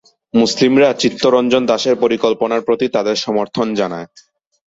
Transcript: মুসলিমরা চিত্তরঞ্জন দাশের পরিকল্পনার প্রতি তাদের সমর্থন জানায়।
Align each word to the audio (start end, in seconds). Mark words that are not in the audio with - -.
মুসলিমরা 0.33 0.89
চিত্তরঞ্জন 0.93 1.63
দাশের 1.65 1.95
পরিকল্পনার 1.95 2.61
প্রতি 2.61 2.85
তাদের 2.87 3.15
সমর্থন 3.15 3.67
জানায়। 3.75 4.07